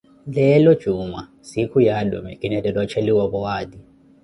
leelo 0.27 0.75
juumwa, 0.75 1.27
siikhu 1.49 1.79
ya 1.87 1.97
alume, 2.01 2.31
kineettela 2.39 2.79
ocheliwa 2.83 3.23
o 3.27 3.31
powaati. 3.31 3.79